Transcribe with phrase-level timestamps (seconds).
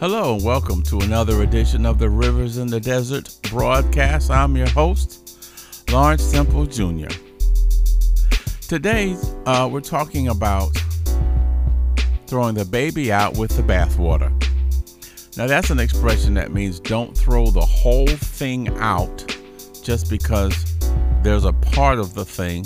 [0.00, 4.30] Hello and welcome to another edition of the Rivers in the Desert broadcast.
[4.30, 5.36] I'm your host,
[5.90, 7.08] Lawrence Temple Jr.
[8.68, 10.68] Today, uh, we're talking about
[12.28, 14.30] throwing the baby out with the bathwater.
[15.36, 19.36] Now, that's an expression that means don't throw the whole thing out
[19.82, 20.76] just because
[21.24, 22.64] there's a part of the thing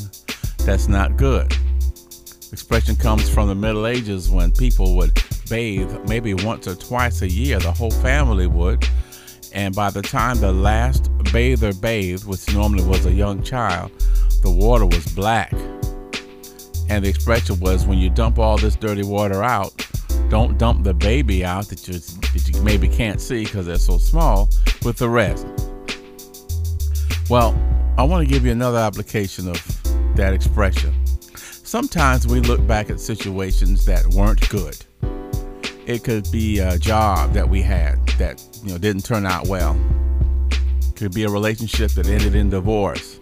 [0.66, 1.50] that's not good.
[2.52, 5.14] Expression comes from the Middle Ages when people would
[5.52, 8.88] bathe maybe once or twice a year, the whole family would.
[9.52, 13.92] And by the time the last bather bathed, which normally was a young child,
[14.40, 15.52] the water was black.
[16.88, 19.86] And the expression was when you dump all this dirty water out,
[20.30, 23.98] don't dump the baby out that you, that you maybe can't see because they're so
[23.98, 24.48] small
[24.86, 25.46] with the rest.
[27.28, 27.54] Well,
[27.98, 30.94] I want to give you another application of that expression.
[31.36, 34.82] Sometimes we look back at situations that weren't good
[35.86, 39.78] it could be a job that we had that you know didn't turn out well.
[40.50, 43.18] It could be a relationship that ended in divorce.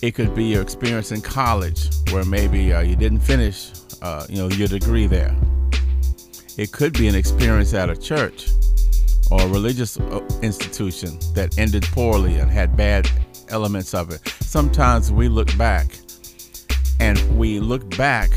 [0.00, 4.36] It could be your experience in college where maybe uh, you didn't finish, uh, you
[4.36, 5.36] know, your degree there.
[6.56, 8.48] It could be an experience at a church
[9.30, 13.10] or a religious uh, institution that ended poorly and had bad
[13.48, 14.26] elements of it.
[14.40, 15.90] Sometimes we look back
[17.00, 18.30] and we look back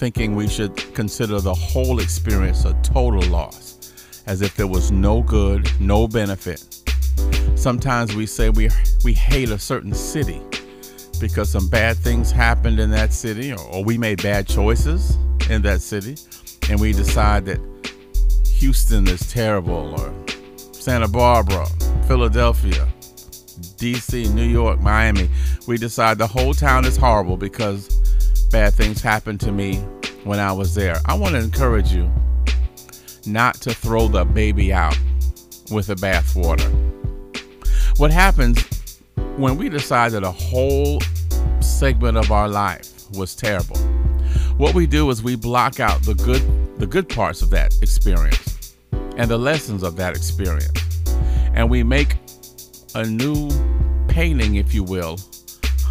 [0.00, 3.92] thinking we should consider the whole experience a total loss,
[4.26, 6.64] as if there was no good, no benefit.
[7.54, 8.70] Sometimes we say we,
[9.04, 10.40] we hate a certain city
[11.20, 15.18] because some bad things happened in that city, or, or we made bad choices
[15.50, 16.16] in that city,
[16.70, 17.60] and we decide that
[18.54, 20.14] Houston is terrible, or
[20.72, 21.66] Santa Barbara,
[22.08, 22.88] Philadelphia,
[23.76, 25.28] DC, New York, Miami.
[25.66, 27.99] We decide the whole town is horrible because
[28.50, 29.76] bad things happened to me
[30.24, 30.96] when I was there.
[31.06, 32.10] I want to encourage you
[33.26, 34.98] not to throw the baby out
[35.70, 36.68] with the bathwater.
[37.98, 38.60] What happens
[39.36, 41.00] when we decide that a whole
[41.60, 43.76] segment of our life was terrible?
[44.56, 46.42] What we do is we block out the good
[46.78, 48.74] the good parts of that experience
[49.16, 51.02] and the lessons of that experience.
[51.52, 52.16] And we make
[52.94, 53.50] a new
[54.08, 55.18] painting, if you will,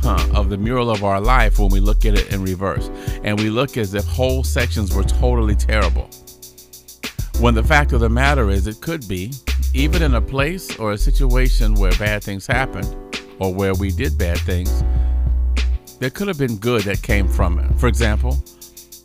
[0.02, 2.90] huh, of the mural of our life when we look at it in reverse.
[3.24, 6.10] And we look as if whole sections were totally terrible.
[7.40, 9.32] When the fact of the matter is, it could be,
[9.74, 12.96] even in a place or a situation where bad things happened
[13.40, 14.84] or where we did bad things,
[16.00, 17.80] there could have been good that came from it.
[17.80, 18.42] For example,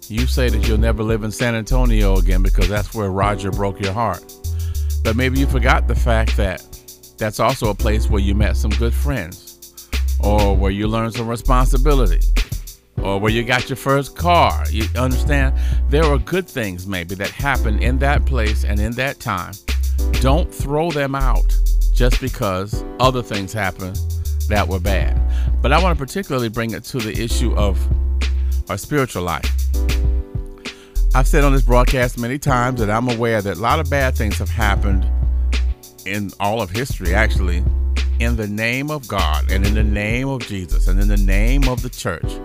[0.08, 3.80] you say that you'll never live in San Antonio again because that's where Roger broke
[3.80, 4.22] your heart.
[5.02, 6.62] But maybe you forgot the fact that
[7.18, 9.43] that's also a place where you met some good friends
[10.20, 12.20] or where you learn some responsibility,
[13.02, 14.64] or where you got your first car.
[14.70, 15.54] You understand?
[15.88, 19.54] There are good things maybe that happen in that place and in that time.
[20.20, 21.56] Don't throw them out
[21.92, 23.94] just because other things happen
[24.48, 25.20] that were bad.
[25.62, 27.78] But I want to particularly bring it to the issue of
[28.68, 29.50] our spiritual life.
[31.14, 34.16] I've said on this broadcast many times that I'm aware that a lot of bad
[34.16, 35.06] things have happened
[36.06, 37.62] in all of history, actually,
[38.20, 41.68] in the name of God and in the name of Jesus and in the name
[41.68, 42.40] of the church.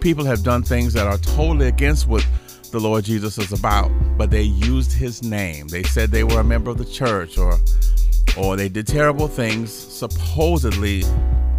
[0.00, 2.26] People have done things that are totally against what
[2.70, 5.68] the Lord Jesus is about, but they used his name.
[5.68, 7.58] They said they were a member of the church or
[8.36, 11.04] or they did terrible things supposedly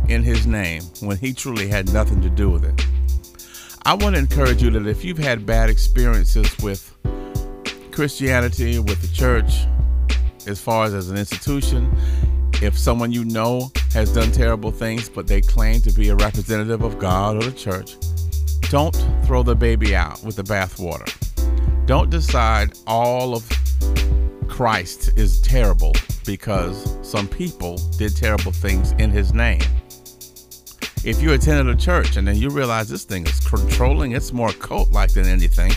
[0.09, 2.85] in his name when he truly had nothing to do with it.
[3.85, 6.91] I want to encourage you that if you've had bad experiences with
[7.91, 9.65] Christianity, with the church,
[10.47, 11.95] as far as as an institution,
[12.61, 16.83] if someone you know has done terrible things, but they claim to be a representative
[16.83, 17.95] of God or the church,
[18.69, 18.95] don't
[19.25, 21.05] throw the baby out with the bathwater.
[21.85, 23.47] Don't decide all of
[24.47, 25.93] Christ is terrible
[26.25, 29.61] because some people did terrible things in his name.
[31.03, 34.51] If you attended a church and then you realize this thing is controlling, it's more
[34.53, 35.71] cult like than anything,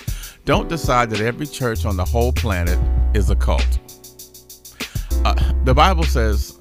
[0.46, 2.78] don't decide that every church on the whole planet
[3.14, 3.78] is a cult.
[5.24, 6.57] Uh, the Bible says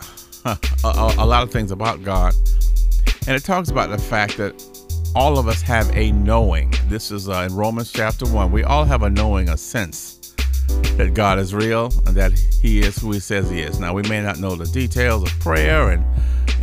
[0.84, 2.34] a, a, lot of things about God.
[3.28, 4.54] And it talks about the fact that
[5.16, 6.74] all of us have a knowing.
[6.88, 8.52] This is uh, in Romans chapter 1.
[8.52, 10.34] We all have a knowing, a sense
[10.96, 13.80] that God is real and that He is who He says He is.
[13.80, 16.06] Now, we may not know the details of prayer and,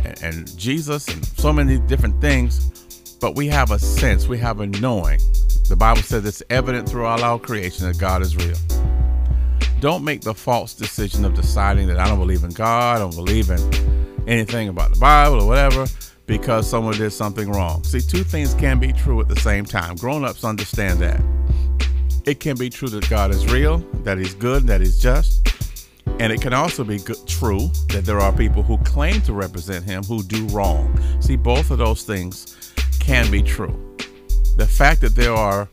[0.03, 4.61] and, and Jesus and so many different things, but we have a sense, we have
[4.61, 5.19] a knowing.
[5.69, 8.84] The Bible says it's evident throughout our creation that God is real.
[9.85, 13.15] Don't make the false decision of deciding that I don't believe in God, I don't
[13.15, 13.59] believe in
[14.27, 15.85] anything about the Bible or whatever
[16.25, 17.83] because someone did something wrong.
[17.83, 19.95] See, two things can be true at the same time.
[19.97, 21.21] Grown ups understand that.
[22.25, 25.47] It can be true that God is real, that He's good, that He's just.
[26.19, 29.85] And it can also be good, true that there are people who claim to represent
[29.85, 30.99] Him who do wrong.
[31.19, 33.95] See, both of those things can be true.
[34.57, 35.69] The fact that there are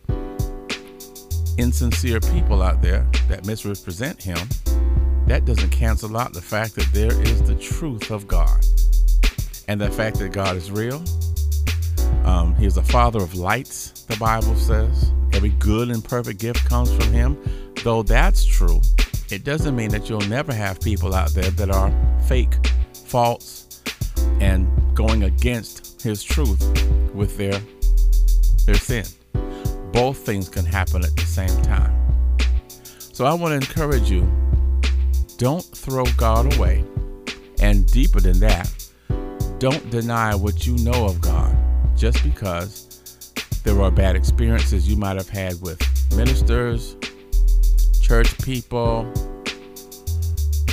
[1.59, 4.49] insincere people out there that misrepresent Him,
[5.27, 8.65] that doesn't cancel out the fact that there is the truth of God.
[9.69, 11.03] And the fact that God is real.
[12.25, 15.13] Um, he is the Father of lights, the Bible says.
[15.33, 17.39] Every good and perfect gift comes from Him.
[17.85, 18.81] Though that's true,
[19.31, 21.93] it doesn't mean that you'll never have people out there that are
[22.27, 22.55] fake,
[23.07, 23.83] false,
[24.41, 26.61] and going against His truth
[27.15, 27.61] with their
[28.67, 29.05] their sin.
[29.93, 31.93] Both things can happen at the same time.
[33.13, 34.31] So I want to encourage you
[35.37, 36.85] don't throw God away.
[37.61, 38.73] And deeper than that,
[39.59, 41.57] don't deny what you know of God
[41.97, 43.33] just because
[43.65, 45.81] there are bad experiences you might have had with
[46.17, 46.97] ministers,
[48.01, 49.13] church people,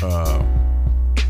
[0.01, 0.44] uh,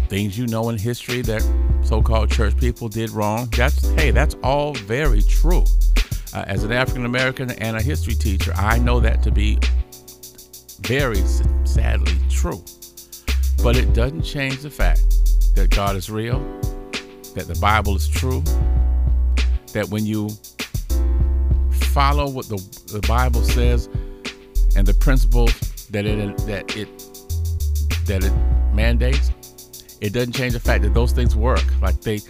[0.07, 1.41] things you know in history that
[1.83, 3.49] so-called church people did wrong.
[3.55, 5.65] That's hey, that's all very true.
[6.33, 9.57] Uh, as an African American and a history teacher, I know that to be
[10.81, 11.21] very
[11.65, 12.63] sadly true.
[13.63, 15.01] But it doesn't change the fact
[15.55, 16.39] that God is real,
[17.35, 18.41] that the Bible is true,
[19.73, 20.29] that when you
[21.71, 22.57] follow what the,
[22.91, 23.87] the Bible says
[24.75, 25.51] and the principles
[25.89, 26.87] that it that it
[28.05, 28.33] that it
[28.73, 29.31] mandates,
[29.99, 31.63] it doesn't change the fact that those things work.
[31.81, 32.21] Like they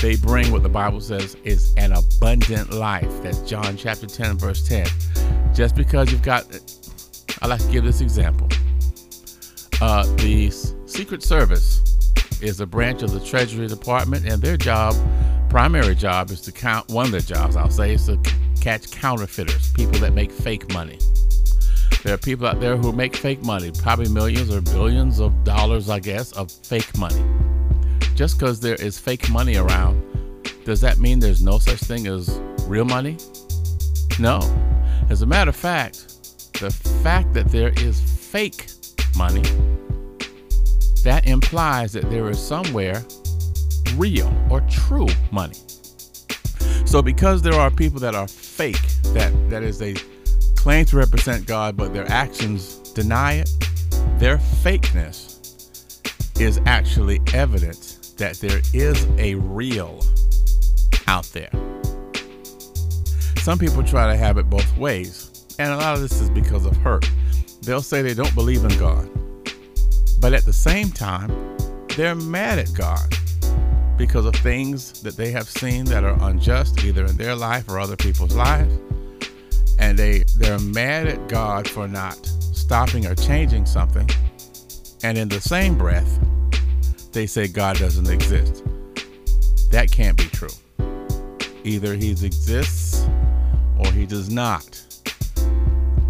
[0.00, 3.10] they bring what the Bible says is an abundant life.
[3.22, 4.86] That's John chapter 10, verse 10.
[5.54, 6.46] Just because you've got
[7.40, 8.48] I like to give this example.
[9.80, 10.50] Uh, the
[10.86, 11.82] Secret Service
[12.42, 14.96] is a branch of the Treasury Department, and their job,
[15.48, 16.88] primary job, is to count.
[16.88, 18.18] One of their jobs, I'll say, is to
[18.60, 20.98] catch counterfeiters, people that make fake money.
[22.02, 25.88] There are people out there who make fake money, probably millions or billions of dollars,
[25.88, 27.22] I guess, of fake money.
[28.18, 30.02] Just because there is fake money around,
[30.64, 32.28] does that mean there's no such thing as
[32.66, 33.16] real money?
[34.18, 34.40] No.
[35.08, 35.98] As a matter of fact,
[36.54, 36.68] the
[37.04, 38.70] fact that there is fake
[39.16, 39.44] money,
[41.04, 43.04] that implies that there is somewhere
[43.94, 45.54] real or true money.
[46.86, 48.82] So because there are people that are fake,
[49.14, 49.94] that that is they
[50.56, 53.50] claim to represent God, but their actions deny it,
[54.18, 55.36] their fakeness
[56.40, 60.04] is actually evidence that there is a real
[61.06, 61.50] out there.
[63.38, 66.66] Some people try to have it both ways, and a lot of this is because
[66.66, 67.10] of hurt.
[67.62, 69.08] They'll say they don't believe in God,
[70.20, 71.56] but at the same time,
[71.96, 73.12] they're mad at God
[73.96, 77.80] because of things that they have seen that are unjust, either in their life or
[77.80, 78.72] other people's lives.
[79.78, 84.08] And they, they're mad at God for not stopping or changing something.
[85.02, 86.18] And in the same breath,
[87.12, 88.64] they say God doesn't exist.
[89.70, 90.48] That can't be true.
[91.64, 93.06] Either he exists
[93.78, 94.82] or he does not.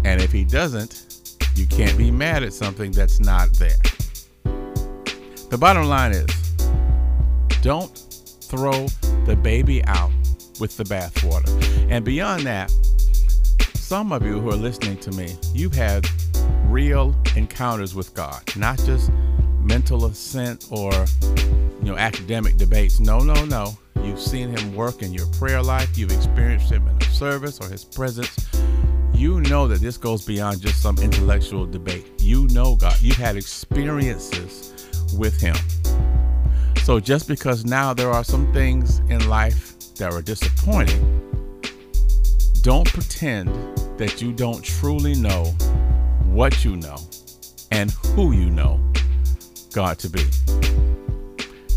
[0.05, 3.77] And if he doesn't, you can't be mad at something that's not there.
[5.49, 6.27] The bottom line is
[7.61, 7.89] don't
[8.41, 8.87] throw
[9.25, 10.11] the baby out
[10.59, 11.49] with the bathwater.
[11.89, 12.71] And beyond that,
[13.75, 16.07] some of you who are listening to me, you've had
[16.65, 19.11] real encounters with God, not just
[19.59, 20.91] mental assent or
[21.31, 22.99] you know academic debates.
[22.99, 23.77] No, no, no.
[24.03, 27.67] You've seen him work in your prayer life, you've experienced him in a service or
[27.69, 28.49] his presence.
[29.13, 32.09] You know that this goes beyond just some intellectual debate.
[32.19, 32.95] You know God.
[33.01, 34.73] You've had experiences
[35.17, 35.55] with him.
[36.83, 41.19] So just because now there are some things in life that are disappointing,
[42.61, 43.49] don't pretend
[43.97, 45.45] that you don't truly know
[46.25, 46.97] what you know
[47.71, 48.79] and who you know
[49.71, 50.23] God to be.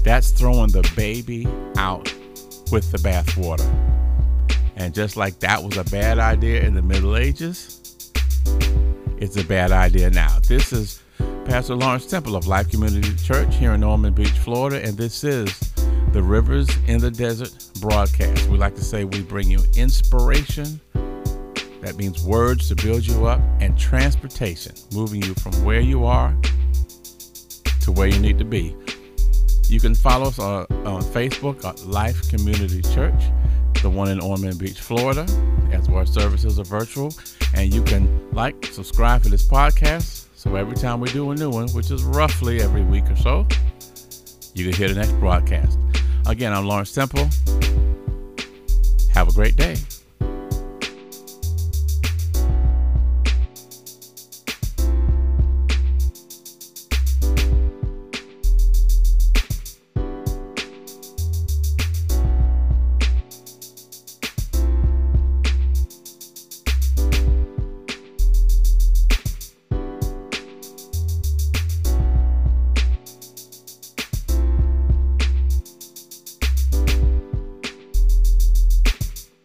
[0.05, 1.47] That's throwing the baby
[1.77, 2.13] out
[2.71, 3.71] with the bathwater.
[4.77, 8.11] And just like that was a bad idea in the Middle Ages,
[9.19, 10.39] it's a bad idea now.
[10.49, 11.03] This is
[11.45, 15.57] Pastor Lawrence Temple of Life Community Church here in Ormond Beach, Florida, and this is
[16.13, 18.49] the Rivers in the Desert broadcast.
[18.49, 20.81] We like to say we bring you inspiration.
[21.81, 26.37] That means words to build you up and transportation, moving you from where you are
[27.83, 28.75] to where you need to be.
[29.69, 33.23] You can follow us on, on Facebook at Life Community Church,
[33.83, 35.27] the one in Ormond Beach, Florida,
[35.73, 37.12] as our services are virtual.
[37.55, 41.51] And you can like, subscribe to this podcast so every time we do a new
[41.51, 43.47] one, which is roughly every week or so,
[44.55, 45.79] you can hear the next broadcast.
[46.27, 47.29] Again, I'm Lawrence Temple.
[49.12, 49.77] Have a great day.